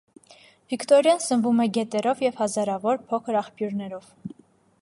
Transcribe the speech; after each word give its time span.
Վիկտորիան 0.71 1.21
սնվում 1.25 1.61
է 1.65 1.69
գետերով 1.79 2.25
և 2.27 2.41
հազարավոր 2.43 3.05
փոքր 3.13 3.39
աղբյուրներով։ 3.43 4.09